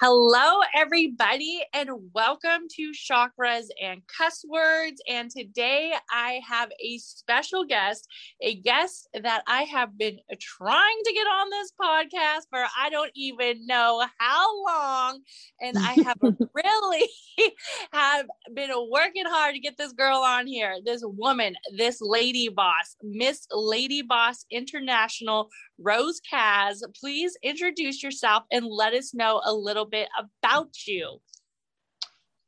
[0.00, 5.00] Hello, everybody, and welcome to Chakras and Cuss Words.
[5.08, 8.08] And today I have a special guest,
[8.42, 13.12] a guest that I have been trying to get on this podcast for I don't
[13.14, 15.20] even know how long.
[15.60, 17.08] And I have really
[17.92, 20.74] have been working hard to get this girl on here.
[20.84, 26.82] This woman, this lady boss, Miss Lady Boss International, Rose Kaz.
[26.98, 31.20] Please introduce yourself and let us know a little bit about you.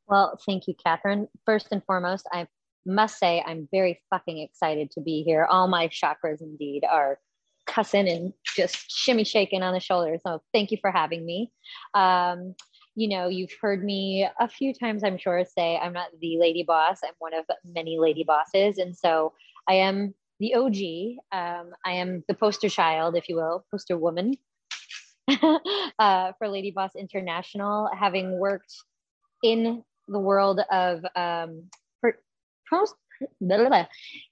[0.07, 1.27] Well, thank you, Catherine.
[1.45, 2.47] First and foremost, I
[2.85, 5.45] must say I'm very fucking excited to be here.
[5.45, 7.19] All my chakras indeed are
[7.65, 10.21] cussing and just shimmy shaking on the shoulders.
[10.25, 11.51] So thank you for having me.
[11.93, 12.55] Um,
[12.95, 16.63] you know, you've heard me a few times, I'm sure, say I'm not the lady
[16.63, 17.01] boss.
[17.03, 18.77] I'm one of many lady bosses.
[18.79, 19.33] And so
[19.67, 21.17] I am the OG.
[21.31, 24.35] Um, I am the poster child, if you will, poster woman
[25.99, 28.73] uh, for Lady Boss International, having worked
[29.43, 31.69] in the world of um,
[32.69, 32.95] post
[33.41, 33.85] blah, blah, blah,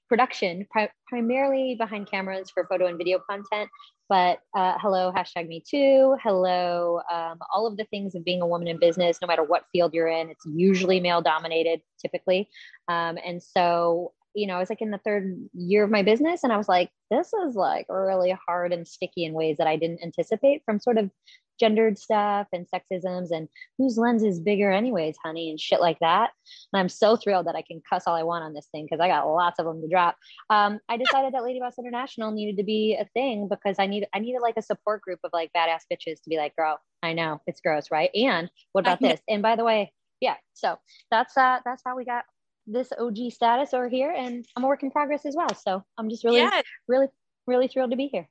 [0.07, 3.69] production, pri- primarily behind cameras for photo and video content.
[4.07, 6.15] But uh, hello, hashtag me too.
[6.21, 9.65] Hello, um, all of the things of being a woman in business, no matter what
[9.71, 12.47] field you're in, it's usually male dominated typically.
[12.87, 16.43] Um, and so you know, I was like in the third year of my business
[16.43, 19.77] and I was like, this is like really hard and sticky in ways that I
[19.77, 21.09] didn't anticipate from sort of
[21.57, 23.47] gendered stuff and sexisms and
[23.77, 26.31] whose lens is bigger anyways, honey, and shit like that.
[26.73, 28.99] And I'm so thrilled that I can cuss all I want on this thing because
[28.99, 30.17] I got lots of them to drop.
[30.49, 34.05] Um, I decided that Lady Boss International needed to be a thing because I need
[34.13, 37.13] I needed like a support group of like badass bitches to be like, girl, I
[37.13, 38.09] know it's gross, right?
[38.13, 39.21] And what about this?
[39.29, 40.77] And by the way, yeah, so
[41.11, 42.25] that's uh that's how we got
[42.67, 45.53] this OG status over here, and I'm a work in progress as well.
[45.55, 46.63] So I'm just really, yes.
[46.87, 47.07] really,
[47.47, 48.27] really thrilled to be here.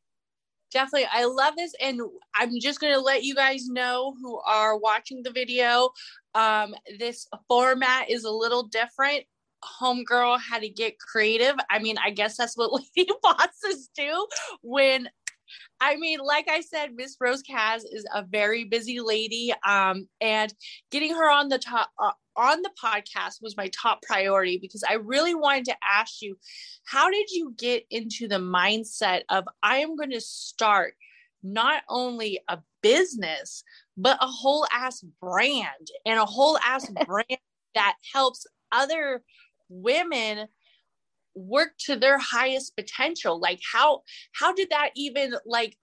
[0.74, 1.06] Definitely.
[1.12, 1.72] I love this.
[1.80, 2.00] And
[2.34, 5.90] I'm just going to let you guys know who are watching the video.
[6.34, 9.24] Um, this format is a little different.
[9.80, 11.54] Homegirl had to get creative.
[11.70, 14.26] I mean, I guess that's what lady bosses do
[14.62, 15.08] when
[15.80, 20.52] I mean, like I said, Miss Rose Kaz is a very busy lady, um, and
[20.90, 24.94] getting her on the top uh, on the podcast was my top priority because I
[24.94, 26.36] really wanted to ask you,
[26.84, 30.94] how did you get into the mindset of I am going to start
[31.42, 33.62] not only a business
[33.96, 37.38] but a whole ass brand and a whole ass brand
[37.74, 39.22] that helps other
[39.68, 40.48] women
[41.34, 43.38] work to their highest potential?
[43.38, 44.02] Like how
[44.32, 45.76] how did that even like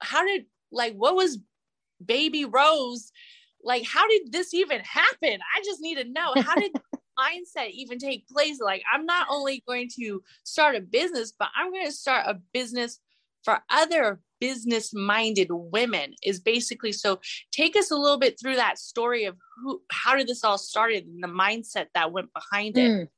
[0.00, 1.38] how did like what was
[2.04, 3.12] baby rose
[3.64, 6.72] like how did this even happen i just need to know how did
[7.18, 11.70] mindset even take place like i'm not only going to start a business but i'm
[11.70, 12.98] going to start a business
[13.44, 17.20] for other business minded women is basically so
[17.52, 21.04] take us a little bit through that story of who how did this all started
[21.04, 23.08] and the mindset that went behind it mm.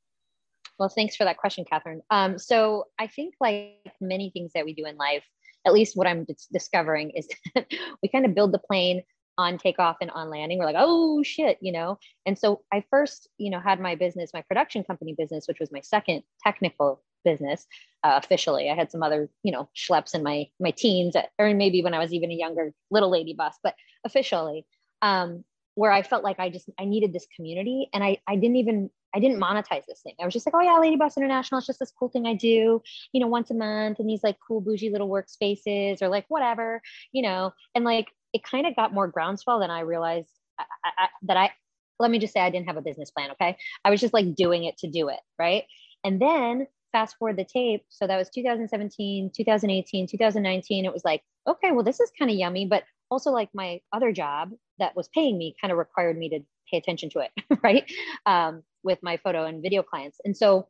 [0.79, 2.03] Well, thanks for that question, Catherine.
[2.11, 5.25] Um, so I think like many things that we do in life,
[5.65, 7.29] at least what I'm d- discovering is
[8.03, 9.03] we kind of build the plane
[9.39, 10.59] on takeoff and on landing.
[10.59, 11.99] We're like, oh shit, you know?
[12.27, 15.73] And so I first, you know, had my business, my production company business, which was
[15.73, 17.67] my second technical business
[18.05, 18.71] uh, officially.
[18.71, 21.99] I had some other, you know, schleps in my my teens, or maybe when I
[21.99, 23.75] was even a younger little lady bus but
[24.05, 24.67] officially,
[25.01, 25.45] um,
[25.75, 28.91] where I felt like I just I needed this community, and I I didn't even
[29.15, 30.15] I didn't monetize this thing.
[30.21, 31.59] I was just like, oh yeah, Lady Boss International.
[31.59, 32.83] It's just this cool thing I do,
[33.13, 36.81] you know, once a month in these like cool bougie little workspaces or like whatever,
[37.13, 41.09] you know, and like it kind of got more groundswell than I realized I, I,
[41.23, 41.51] that I,
[41.99, 43.31] let me just say I didn't have a business plan.
[43.33, 43.57] Okay.
[43.85, 45.21] I was just like doing it to do it.
[45.39, 45.65] Right.
[46.05, 47.85] And then fast forward the tape.
[47.89, 50.85] So that was 2017, 2018, 2019.
[50.85, 54.13] It was like, okay, well, this is kind of yummy, but also like my other
[54.13, 56.41] job that was paying me kind of required me to
[56.71, 57.31] pay attention to it,
[57.63, 57.91] right?
[58.27, 60.19] Um, with my photo and video clients.
[60.25, 60.69] And so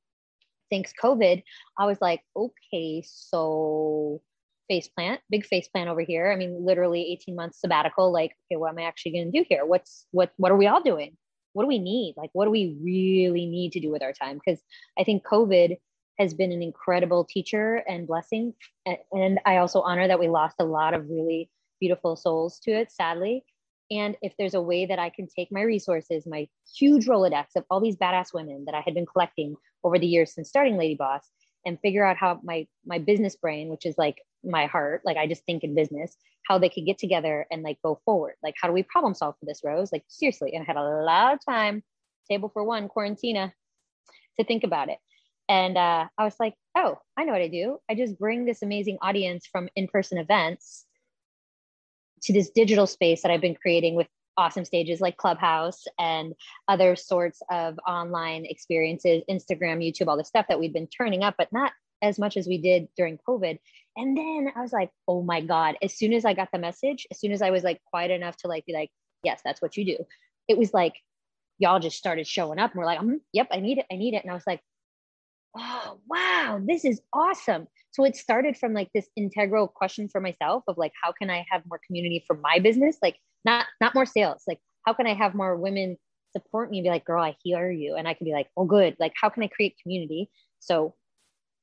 [0.71, 1.43] thanks COVID,
[1.79, 4.23] I was like, okay, so
[4.73, 6.33] face plant, big face plant over here.
[6.33, 8.11] I mean, literally 18 months sabbatical.
[8.11, 9.67] Like, okay, what am I actually going to do here?
[9.67, 10.33] What's what?
[10.39, 11.15] What are we all doing?
[11.53, 12.15] What do we need?
[12.17, 14.41] Like, what do we really need to do with our time?
[14.43, 14.63] Because
[14.99, 15.77] I think COVID
[16.19, 18.55] has been an incredible teacher and blessing.
[18.87, 22.91] And I also honor that we lost a lot of really beautiful souls to it,
[22.91, 23.45] sadly.
[23.91, 27.65] And if there's a way that I can take my resources, my huge Rolodex of
[27.69, 30.95] all these badass women that I had been collecting over the years since starting Lady
[30.95, 31.29] Boss,
[31.65, 35.27] and figure out how my my business brain, which is like my heart, like I
[35.27, 36.17] just think in business,
[36.47, 38.35] how they could get together and like go forward.
[38.43, 39.93] Like, how do we problem solve for this, Rose?
[39.93, 40.55] Like, seriously.
[40.55, 41.83] And I had a lot of time,
[42.29, 43.53] table for one, quarantina,
[44.39, 44.99] to think about it.
[45.49, 47.79] And uh, I was like, oh, I know what I do.
[47.91, 50.87] I just bring this amazing audience from in person events
[52.23, 54.07] to this digital space that I've been creating with
[54.37, 56.35] awesome stages like Clubhouse and
[56.69, 61.35] other sorts of online experiences, Instagram, YouTube, all the stuff that we've been turning up,
[61.37, 61.73] but not
[62.03, 63.59] as much as we did during COVID.
[63.97, 65.77] And then I was like, oh my God.
[65.83, 68.37] As soon as I got the message, as soon as I was like quiet enough
[68.39, 68.91] to like be like,
[69.23, 70.05] yes, that's what you do.
[70.49, 70.95] It was like,
[71.59, 73.87] y'all just started showing up and we're like, mm, yep, I need it.
[73.91, 74.23] I need it.
[74.23, 74.61] And I was like,
[75.57, 77.69] oh, wow, this is awesome.
[77.93, 81.45] So it started from like this integral question for myself of like, how can I
[81.51, 82.97] have more community for my business?
[83.03, 84.43] Like not, not more sales.
[84.49, 85.99] Like, how can I have more women
[86.33, 87.95] support me and be like, girl, I hear you.
[87.97, 88.97] And I can be like, oh, good.
[88.99, 90.31] Like, how can I create community?
[90.59, 90.95] So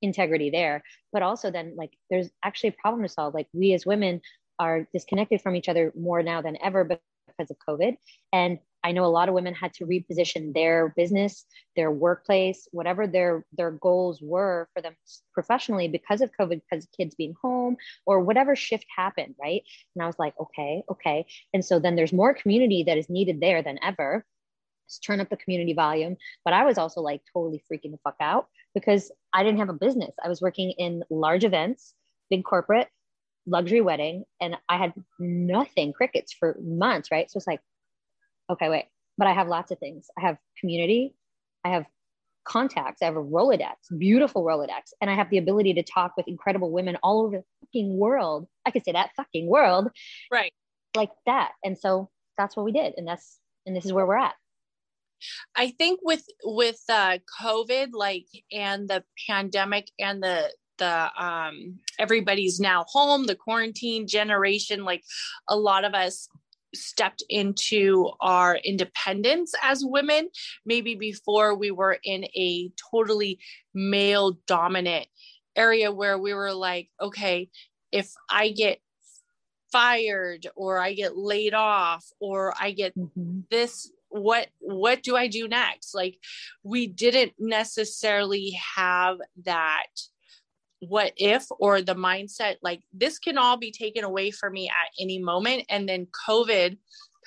[0.01, 3.33] integrity there, but also then like, there's actually a problem to solve.
[3.33, 4.21] Like we as women
[4.59, 7.95] are disconnected from each other more now than ever because of COVID.
[8.33, 13.07] And I know a lot of women had to reposition their business, their workplace, whatever
[13.07, 14.95] their their goals were for them
[15.33, 19.63] professionally because of COVID, because of kids being home or whatever shift happened, right?
[19.95, 21.25] And I was like, okay, okay.
[21.53, 24.25] And so then there's more community that is needed there than ever.
[25.05, 26.15] Turn up the community volume.
[26.45, 29.73] But I was also like totally freaking the fuck out because I didn't have a
[29.73, 30.15] business.
[30.23, 31.93] I was working in large events,
[32.29, 32.87] big corporate,
[33.45, 37.29] luxury wedding, and I had nothing, crickets for months, right?
[37.29, 37.61] So it's like,
[38.49, 38.85] okay, wait,
[39.17, 40.07] but I have lots of things.
[40.17, 41.15] I have community,
[41.63, 41.85] I have
[42.45, 46.27] contacts, I have a Rolodex, beautiful Rolodex, and I have the ability to talk with
[46.27, 48.47] incredible women all over the fucking world.
[48.65, 49.89] I could say that fucking world.
[50.31, 50.53] Right.
[50.95, 51.51] Like that.
[51.63, 52.93] And so that's what we did.
[52.97, 54.33] And that's, and this is where we're at.
[55.55, 62.59] I think with with uh, COVID, like and the pandemic and the the um, everybody's
[62.59, 65.03] now home, the quarantine generation, like
[65.47, 66.27] a lot of us
[66.73, 70.29] stepped into our independence as women
[70.65, 73.39] maybe before we were in a totally
[73.73, 75.07] male dominant
[75.55, 77.49] area where we were like okay
[77.91, 78.79] if i get
[79.71, 83.39] fired or i get laid off or i get mm-hmm.
[83.49, 86.17] this what what do i do next like
[86.63, 89.87] we didn't necessarily have that
[90.79, 94.91] what if or the mindset like this can all be taken away from me at
[94.99, 96.77] any moment and then covid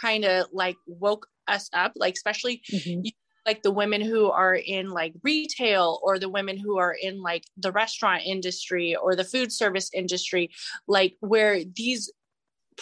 [0.00, 3.02] kind of like woke us up like especially mm-hmm.
[3.46, 7.44] like the women who are in like retail or the women who are in like
[7.56, 10.50] the restaurant industry or the food service industry
[10.88, 12.10] like where these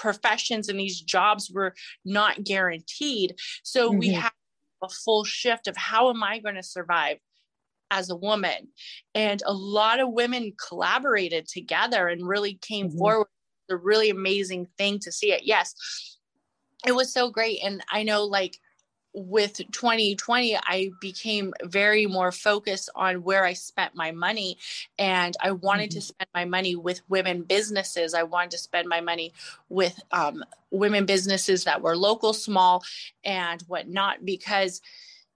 [0.00, 3.98] professions and these jobs were not guaranteed so mm-hmm.
[3.98, 4.32] we have
[4.82, 7.18] a full shift of how am i going to survive
[7.90, 8.68] as a woman.
[9.14, 12.98] And a lot of women collaborated together and really came mm-hmm.
[12.98, 13.26] forward.
[13.70, 15.44] A really amazing thing to see it.
[15.44, 16.18] Yes,
[16.84, 17.60] it was so great.
[17.62, 18.58] And I know, like,
[19.12, 24.56] with 2020 i became very more focused on where i spent my money
[24.98, 25.98] and i wanted mm-hmm.
[25.98, 29.32] to spend my money with women businesses i wanted to spend my money
[29.68, 32.82] with um, women businesses that were local small
[33.24, 34.80] and whatnot because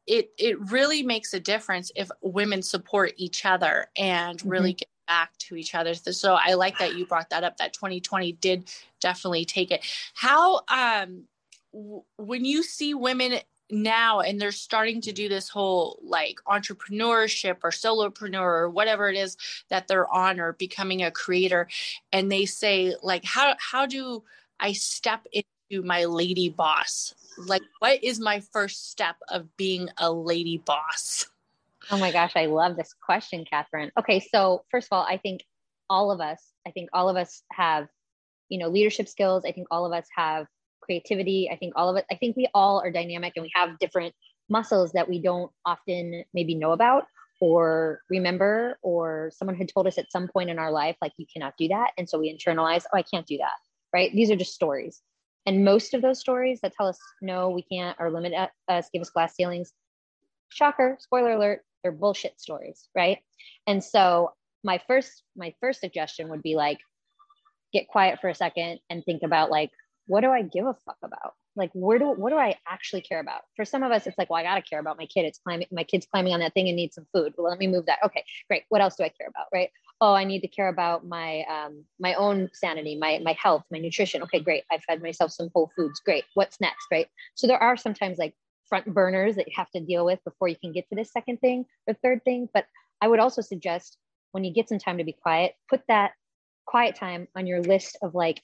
[0.06, 4.48] it it really makes a difference if women support each other and mm-hmm.
[4.48, 5.94] really get back to each other.
[5.94, 7.58] So I like that you brought that up.
[7.58, 9.84] That 2020 did definitely take it.
[10.14, 11.24] How um
[11.72, 13.40] when you see women
[13.70, 19.16] now and they're starting to do this whole like entrepreneurship or solopreneur or whatever it
[19.16, 19.36] is
[19.68, 21.66] that they're on or becoming a creator
[22.12, 24.22] and they say like how how do
[24.60, 27.14] I step into my lady boss?
[27.38, 31.26] Like what is my first step of being a lady boss?
[31.90, 33.90] Oh my gosh i love this question catherine.
[33.98, 35.42] Okay so first of all i think
[35.90, 37.88] all of us i think all of us have
[38.48, 39.44] you know leadership skills.
[39.44, 40.46] I think all of us have
[40.84, 41.48] creativity.
[41.50, 44.14] I think all of it i think we all are dynamic and we have different
[44.48, 47.04] muscles that we don't often maybe know about
[47.40, 51.26] or remember or someone had told us at some point in our life like you
[51.32, 51.90] cannot do that.
[51.98, 53.58] And so we internalize oh i can't do that
[53.94, 54.12] right?
[54.12, 55.00] These are just stories.
[55.46, 58.32] And most of those stories that tell us no, we can't or limit
[58.68, 59.72] us, give us glass ceilings,
[60.48, 63.18] shocker, spoiler alert, they're bullshit stories, right?
[63.66, 64.32] And so
[64.64, 66.78] my first my first suggestion would be like
[67.72, 69.70] get quiet for a second and think about like
[70.06, 71.34] what do I give a fuck about?
[71.56, 73.42] Like where do what do I actually care about?
[73.54, 75.24] For some of us, it's like, well, I gotta care about my kid.
[75.24, 77.34] It's climbing, my kid's climbing on that thing and needs some food.
[77.36, 77.98] Well, let me move that.
[78.04, 78.64] Okay, great.
[78.70, 79.46] What else do I care about?
[79.52, 79.70] Right.
[80.00, 83.78] Oh, I need to care about my um my own sanity, my my health, my
[83.78, 84.22] nutrition.
[84.22, 84.64] Okay, great.
[84.70, 86.00] I fed myself some whole foods.
[86.00, 86.24] Great.
[86.34, 86.86] What's next?
[86.90, 87.06] Right.
[87.34, 88.34] So there are sometimes like
[88.68, 91.40] front burners that you have to deal with before you can get to the second
[91.40, 92.48] thing or third thing.
[92.52, 92.66] But
[93.00, 93.96] I would also suggest
[94.32, 96.12] when you get some time to be quiet, put that
[96.66, 98.42] quiet time on your list of like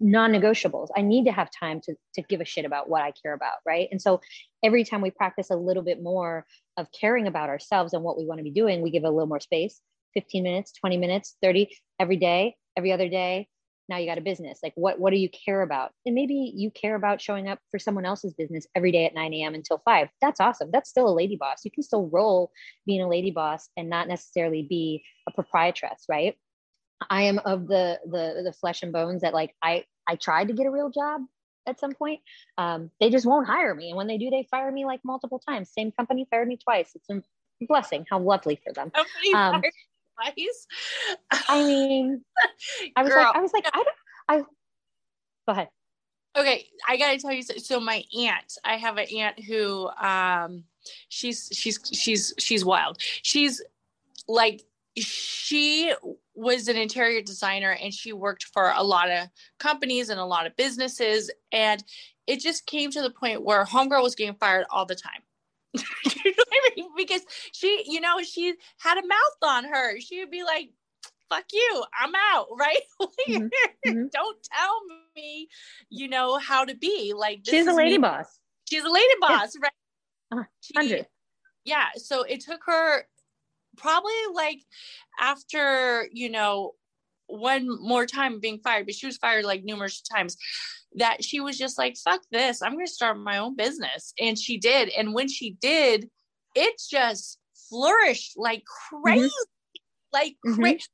[0.00, 0.88] non-negotiables.
[0.96, 3.58] I need to have time to, to give a shit about what i care about
[3.66, 3.88] right?
[3.90, 4.20] And so
[4.62, 8.26] every time we practice a little bit more of caring about ourselves and what we
[8.26, 9.80] want to be doing we give a little more space
[10.14, 13.48] 15 minutes 20 minutes 30 every day every other day
[13.88, 14.58] now you got a business.
[14.62, 15.92] Like what what do you care about?
[16.04, 19.32] And maybe you care about showing up for someone else's business every day at 9
[19.34, 20.70] a.m until 5 that's awesome.
[20.72, 21.64] That's still a lady boss.
[21.64, 22.50] You can still roll
[22.84, 26.36] being a lady boss and not necessarily be a proprietress right
[27.10, 30.54] I am of the the the flesh and bones that like I I tried to
[30.54, 31.22] get a real job
[31.66, 32.20] at some point.
[32.58, 35.38] Um, they just won't hire me, and when they do, they fire me like multiple
[35.38, 35.70] times.
[35.70, 36.92] Same company fired me twice.
[36.94, 37.22] It's a
[37.66, 38.06] blessing.
[38.08, 38.92] How lovely for them.
[39.34, 39.62] Um,
[40.16, 40.66] twice.
[41.48, 42.24] I mean,
[42.96, 43.24] I was Girl.
[43.24, 43.88] like, I was like, I don't.
[44.28, 45.68] I go ahead.
[46.36, 47.42] Okay, I gotta tell you.
[47.42, 50.64] So, so my aunt, I have an aunt who, um,
[51.08, 52.98] she's she's she's she's wild.
[53.00, 53.62] She's
[54.28, 54.62] like
[54.98, 55.92] she
[56.34, 60.46] was an interior designer and she worked for a lot of companies and a lot
[60.46, 61.84] of businesses and
[62.26, 65.22] it just came to the point where homegirl was getting fired all the time
[65.74, 65.82] you
[66.24, 66.88] know I mean?
[66.96, 67.22] because
[67.52, 70.70] she you know she had a mouth on her she would be like
[71.28, 73.46] fuck you i'm out right mm-hmm.
[73.86, 74.06] mm-hmm.
[74.12, 74.80] don't tell
[75.14, 75.48] me
[75.90, 78.02] you know how to be like she's a lady me.
[78.02, 78.38] boss
[78.68, 79.68] she's a lady boss yeah.
[80.32, 81.02] right uh, she,
[81.64, 83.06] yeah so it took her
[83.76, 84.60] probably like
[85.20, 86.72] after, you know,
[87.26, 90.36] one more time being fired, but she was fired like numerous times
[90.94, 94.12] that she was just like, fuck this, I'm going to start my own business.
[94.20, 94.88] And she did.
[94.90, 96.08] And when she did,
[96.54, 99.26] it just flourished like crazy.
[99.26, 100.12] Mm-hmm.
[100.12, 100.62] Like mm-hmm.
[100.62, 100.84] crazy.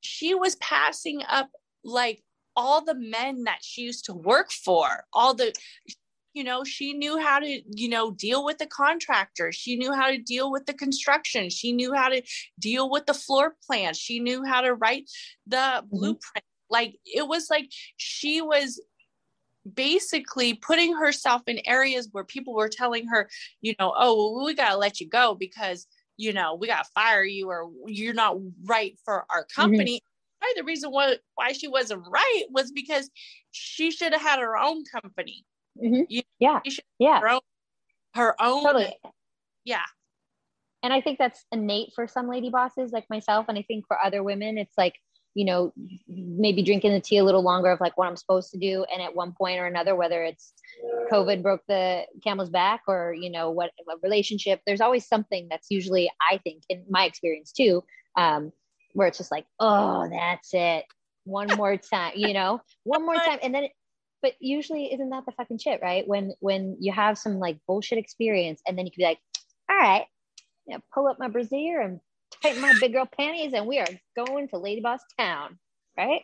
[0.00, 1.50] She was passing up
[1.84, 2.22] like
[2.56, 5.52] all the men that she used to work for, all the
[6.34, 10.08] you know she knew how to you know deal with the contractor she knew how
[10.08, 12.20] to deal with the construction she knew how to
[12.58, 15.10] deal with the floor plan she knew how to write
[15.46, 15.96] the mm-hmm.
[15.96, 18.80] blueprint like it was like she was
[19.72, 23.30] basically putting herself in areas where people were telling her
[23.62, 25.86] you know oh well, we got to let you go because
[26.16, 29.62] you know we got to fire you or you're not right for our mm-hmm.
[29.62, 30.58] company mm-hmm.
[30.58, 33.08] the reason why, why she wasn't right was because
[33.52, 35.44] she should have had her own company
[35.82, 36.02] Mm-hmm.
[36.08, 36.60] You, yeah.
[36.98, 37.20] yeah.
[37.20, 37.40] Her own,
[38.14, 38.62] her own.
[38.62, 38.96] Totally.
[39.64, 39.82] Yeah.
[40.82, 43.46] And I think that's innate for some lady bosses like myself.
[43.48, 44.94] And I think for other women, it's like,
[45.34, 45.72] you know,
[46.06, 48.84] maybe drinking the tea a little longer of like what I'm supposed to do.
[48.92, 50.52] And at one point or another, whether it's
[51.10, 55.68] COVID broke the camel's back or, you know, what, what relationship, there's always something that's
[55.70, 57.82] usually, I think, in my experience too,
[58.16, 58.52] um,
[58.92, 60.84] where it's just like, oh, that's it.
[61.24, 63.38] One more time, you know, one more time.
[63.42, 63.68] And then
[64.24, 66.08] but usually isn't that the fucking shit right?
[66.08, 69.18] When when you have some like bullshit experience and then you can be like
[69.70, 70.06] all right
[70.66, 72.00] yeah pull up my brassiere and
[72.42, 75.58] tighten my big girl panties and we are going to lady boss town
[75.98, 76.22] right?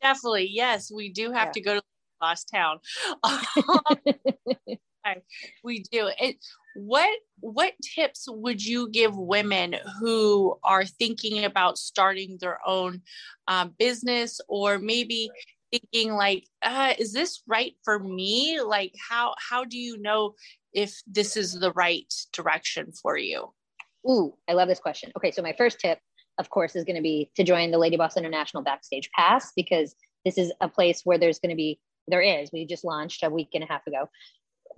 [0.00, 0.48] Definitely.
[0.50, 1.52] Yes we do have yeah.
[1.52, 2.78] to go to Lady boss town
[5.64, 6.10] we do.
[6.18, 6.36] It
[6.74, 7.10] what
[7.40, 13.02] what tips would you give women who are thinking about starting their own
[13.48, 15.30] um, business or maybe
[15.70, 18.60] thinking like uh, is this right for me?
[18.60, 20.34] Like how how do you know
[20.72, 23.52] if this is the right direction for you?
[24.08, 25.12] Ooh i love this question.
[25.16, 25.98] Okay so my first tip
[26.38, 29.94] of course is going to be to join the lady boss international backstage pass because
[30.24, 32.50] this is a place where there's going to be there is.
[32.52, 34.08] We just launched a week and a half ago.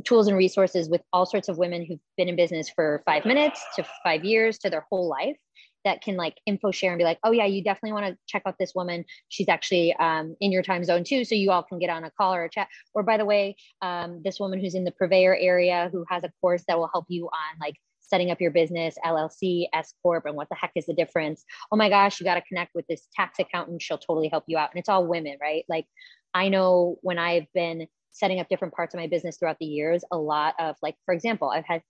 [0.04, 3.62] Tools and resources with all sorts of women who've been in business for five minutes
[3.76, 5.36] to five years to their whole life
[5.84, 8.42] that can like info share and be like, oh yeah, you definitely want to check
[8.46, 9.04] out this woman.
[9.28, 12.10] She's actually um, in your time zone too, so you all can get on a
[12.10, 12.68] call or a chat.
[12.94, 16.32] Or by the way, um, this woman who's in the purveyor area who has a
[16.40, 20.36] course that will help you on like setting up your business, LLC, S corp, and
[20.36, 21.44] what the heck is the difference?
[21.70, 23.80] Oh my gosh, you got to connect with this tax accountant.
[23.80, 24.70] She'll totally help you out.
[24.70, 25.64] And it's all women, right?
[25.68, 25.86] Like
[26.34, 30.04] I know when I've been setting up different parts of my business throughout the years,
[30.12, 31.82] a lot of like, for example, I've had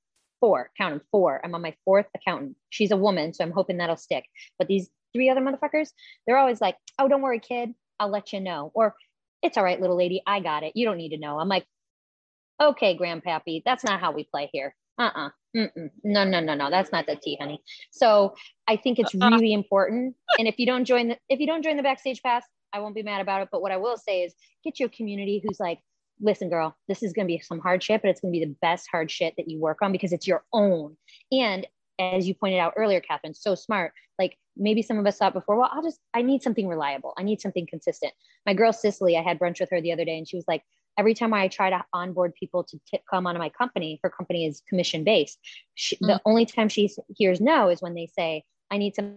[0.43, 1.41] four, count them, four.
[1.45, 2.57] I'm on my fourth accountant.
[2.69, 4.25] She's a woman, so I'm hoping that'll stick.
[4.59, 5.91] But these three other motherfuckers,
[6.27, 7.71] they're always like, oh, don't worry, kid.
[8.01, 8.73] I'll let you know.
[8.75, 8.97] Or
[9.43, 10.21] it's all right, little lady.
[10.27, 10.73] I got it.
[10.75, 11.39] You don't need to know.
[11.39, 11.65] I'm like,
[12.61, 14.75] okay, grandpappy, that's not how we play here.
[14.99, 15.31] Uh-uh.
[15.57, 15.91] Mm-mm.
[16.05, 16.71] No, no, no, no.
[16.71, 17.63] That's not the tea, honey.
[17.91, 18.35] So
[18.67, 19.31] I think it's uh-uh.
[19.31, 20.17] really important.
[20.39, 22.95] And if you don't join the if you don't join the backstage pass, I won't
[22.95, 23.49] be mad about it.
[23.53, 24.35] But what I will say is
[24.65, 25.79] get your community who's like,
[26.21, 28.89] listen, girl, this is gonna be some hard shit, but it's gonna be the best
[28.91, 30.97] hard shit that you work on because it's your own.
[31.31, 31.67] And
[31.99, 33.93] as you pointed out earlier, Catherine, so smart.
[34.19, 37.15] Like maybe some of us thought before, well, I'll just, I need something reliable.
[37.19, 38.13] I need something consistent.
[38.47, 40.63] My girl, Cicely, I had brunch with her the other day and she was like,
[40.99, 44.47] every time I try to onboard people to t- come onto my company, her company
[44.47, 45.39] is commission based.
[45.79, 46.07] mm-hmm.
[46.07, 49.17] The only time she hears no is when they say, I need some.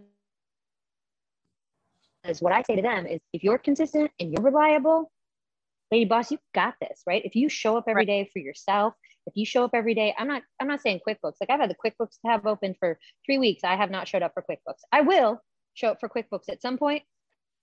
[2.23, 5.11] Is what I say to them is if you're consistent and you're reliable,
[5.91, 7.23] lady boss, you got this, right?
[7.25, 8.07] If you show up every right.
[8.07, 8.93] day for yourself,
[9.27, 11.35] if you show up every day, I'm not, I'm not saying QuickBooks.
[11.41, 13.63] Like I've had the QuickBooks tab open for three weeks.
[13.63, 14.81] I have not showed up for QuickBooks.
[14.91, 15.41] I will
[15.73, 17.03] show up for QuickBooks at some point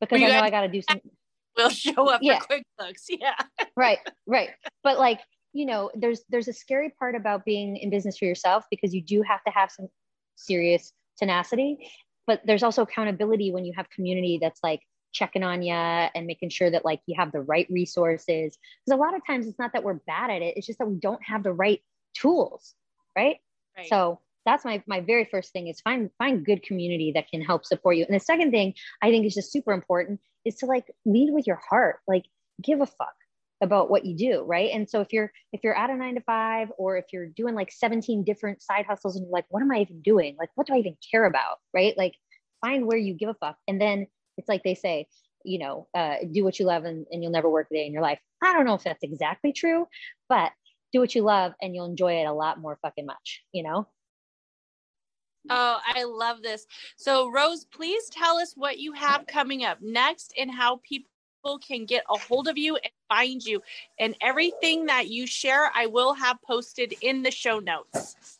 [0.01, 1.01] because I know I got to do some.
[1.57, 2.39] Will show up yeah.
[2.41, 3.05] for QuickBooks.
[3.11, 3.35] Yeah.
[3.77, 3.99] right.
[4.27, 4.49] Right.
[4.83, 5.21] But like,
[5.53, 9.03] you know, there's, there's a scary part about being in business for yourself because you
[9.03, 9.89] do have to have some
[10.35, 11.91] serious tenacity,
[12.27, 14.81] but there's also accountability when you have community that's like,
[15.13, 18.57] checking on you and making sure that like you have the right resources.
[18.85, 20.89] Because a lot of times it's not that we're bad at it it's just that
[20.89, 21.81] we don't have the right
[22.15, 22.75] tools
[23.17, 23.37] right,
[23.77, 23.89] right.
[23.89, 27.65] so that's my my very first thing is find find good community that can help
[27.65, 28.05] support you.
[28.05, 31.47] And the second thing i think is just super important is to like lead with
[31.47, 32.25] your heart like
[32.63, 33.15] give a fuck
[33.63, 34.71] about what you do right?
[34.73, 37.55] And so if you're if you're at a nine to five or if you're doing
[37.55, 40.37] like 17 different side hustles and you're like what am i even doing?
[40.39, 41.59] Like what do i even care about?
[41.73, 41.97] Right?
[41.97, 42.15] Like
[42.61, 45.07] find where you give a fuck and then it's like they say,
[45.45, 47.93] you know, uh, do what you love and, and you'll never work a day in
[47.93, 48.19] your life.
[48.43, 49.87] I don't know if that's exactly true,
[50.29, 50.53] but
[50.93, 53.89] do what you love and you'll enjoy it a lot more fucking much, you know?
[55.51, 56.67] Oh, I love this.
[56.97, 61.07] So, Rose, please tell us what you have coming up next and how people
[61.67, 63.61] can get a hold of you and find you.
[63.99, 68.39] And everything that you share, I will have posted in the show notes.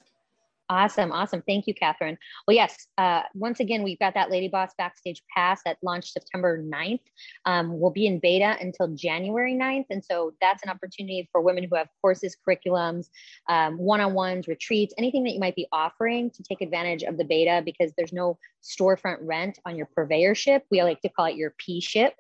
[0.73, 1.13] Awesome.
[1.13, 1.43] Awesome.
[1.47, 2.17] Thank you, Catherine.
[2.49, 6.63] Well, yes, uh, once again, we've got that Lady Boss Backstage Pass that launched September
[6.63, 7.03] 9th.
[7.45, 9.85] Um, we'll be in beta until January 9th.
[9.91, 13.09] And so that's an opportunity for women who have courses, curriculums,
[13.51, 17.19] um, one on ones, retreats, anything that you might be offering to take advantage of
[17.19, 20.63] the beta because there's no storefront rent on your purveyorship.
[20.71, 22.15] We like to call it your P ship.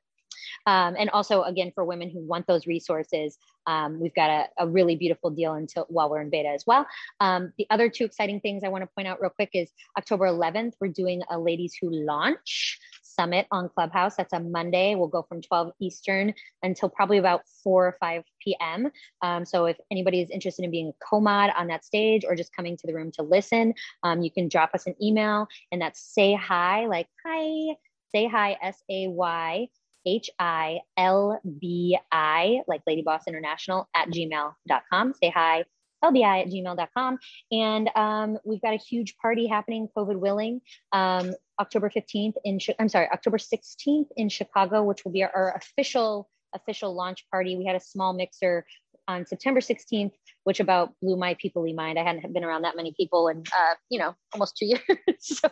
[0.66, 4.68] Um, and also, again, for women who want those resources, um, we've got a, a,
[4.68, 6.86] really beautiful deal until while we're in beta as well.
[7.20, 10.26] Um, the other two exciting things I want to point out real quick is October
[10.26, 14.16] 11th, we're doing a Ladies Who Launch summit on Clubhouse.
[14.16, 14.94] That's a Monday.
[14.94, 18.90] We'll go from 12 Eastern until probably about 4 or 5 p.m.
[19.22, 22.54] Um, so if anybody is interested in being a co-mod on that stage or just
[22.54, 26.00] coming to the room to listen, um, you can drop us an email and that's
[26.00, 27.76] say hi, like hi,
[28.14, 29.68] say hi, S A Y
[30.06, 35.14] H I L B I, like Lady Boss International, at gmail.com.
[35.14, 35.64] Say hi,
[36.04, 37.18] lbi at gmail.com.
[37.50, 40.60] And um, we've got a huge party happening, COVID willing,
[40.92, 45.56] um, October 15th in, I'm sorry, October 16th in Chicago, which will be our, our
[45.56, 47.56] official official launch party.
[47.56, 48.66] We had a small mixer
[49.08, 50.12] on September 16th,
[50.44, 51.98] which about blew my peoplely mind.
[51.98, 54.80] I hadn't been around that many people in, uh, you know, almost two years.
[55.20, 55.48] so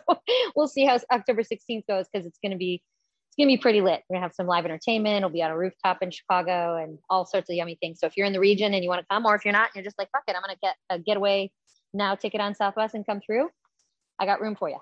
[0.55, 2.81] we'll see how October 16th goes because it's going to be
[3.31, 4.03] it's gonna be pretty lit.
[4.09, 5.15] We're gonna have some live entertainment.
[5.15, 8.01] It'll be on a rooftop in Chicago and all sorts of yummy things.
[8.01, 9.69] So if you're in the region and you want to come, or if you're not,
[9.73, 11.49] you're just like, fuck it, I'm gonna get a getaway
[11.93, 13.47] now ticket on Southwest and come through.
[14.19, 14.79] I got room for you.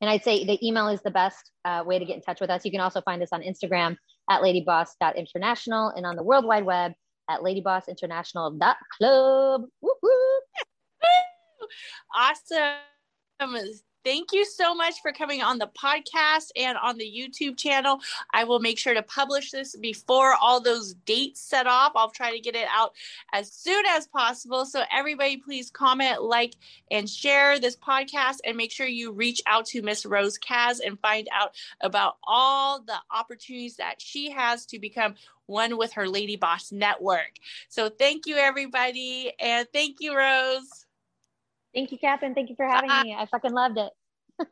[0.00, 2.50] And I'd say the email is the best uh, way to get in touch with
[2.50, 2.64] us.
[2.64, 3.96] You can also find us on Instagram
[4.30, 6.92] at ladyboss.international and on the World Wide Web
[7.28, 9.62] at ladybossinternational.club.
[9.80, 10.40] Woo-hoo.
[12.14, 12.76] Awesome
[14.04, 18.00] thank you so much for coming on the podcast and on the YouTube channel.
[18.32, 21.92] I will make sure to publish this before all those dates set off.
[21.94, 22.94] I'll try to get it out
[23.32, 24.64] as soon as possible.
[24.64, 26.54] So, everybody, please comment, like,
[26.90, 30.98] and share this podcast and make sure you reach out to Miss Rose Kaz and
[31.00, 35.14] find out about all the opportunities that she has to become
[35.46, 37.32] one with her Lady Boss network.
[37.68, 39.32] So, thank you, everybody.
[39.38, 40.81] And thank you, Rose.
[41.74, 42.34] Thank you, Catherine.
[42.34, 43.16] Thank you for having me.
[43.18, 43.92] I fucking loved it.